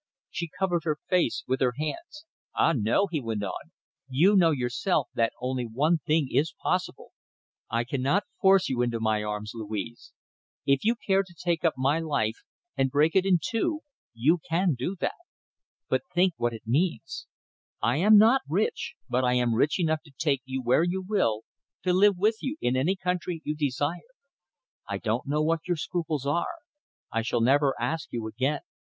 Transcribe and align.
She 0.31 0.49
covered 0.57 0.83
her 0.83 0.97
face 1.09 1.43
with 1.47 1.59
her 1.59 1.73
hands. 1.77 2.25
"Ah, 2.55 2.73
no!" 2.75 3.05
he 3.05 3.21
went 3.21 3.43
on. 3.43 3.71
"You 4.09 4.35
know 4.35 4.49
yourself 4.49 5.09
that 5.13 5.31
only 5.39 5.67
one 5.67 5.99
thing 5.99 6.27
is 6.31 6.55
possible. 6.59 7.11
I 7.69 7.83
cannot 7.83 8.23
force 8.41 8.67
you 8.67 8.81
into 8.81 8.99
my 8.99 9.21
arms, 9.21 9.51
Louise. 9.53 10.11
If 10.65 10.83
you 10.83 10.95
care 10.95 11.21
to 11.21 11.35
take 11.37 11.63
up 11.63 11.75
my 11.77 11.99
life 11.99 12.37
and 12.75 12.89
break 12.89 13.15
it 13.15 13.27
in 13.27 13.37
two, 13.39 13.81
you 14.15 14.39
can 14.49 14.73
do 14.73 14.97
it. 14.99 15.11
But 15.87 16.01
think 16.15 16.33
what 16.37 16.51
it 16.53 16.65
means! 16.65 17.27
I 17.79 17.97
am 17.97 18.17
not 18.17 18.41
rich, 18.49 18.95
but 19.07 19.23
I 19.23 19.33
am 19.33 19.53
rich 19.53 19.79
enough 19.79 20.01
to 20.05 20.11
take 20.17 20.41
you 20.45 20.63
where 20.63 20.81
you 20.83 21.03
will, 21.07 21.43
to 21.83 21.93
live 21.93 22.17
with 22.17 22.37
you 22.41 22.57
in 22.59 22.75
any 22.75 22.95
country 22.95 23.43
you 23.45 23.55
desire. 23.55 24.01
I 24.89 24.97
don't 24.97 25.27
know 25.27 25.43
what 25.43 25.67
your 25.67 25.77
scruples 25.77 26.25
are 26.25 26.55
I 27.11 27.21
shall 27.21 27.41
never 27.41 27.75
ask 27.79 28.11
you 28.11 28.25
again. 28.25 28.61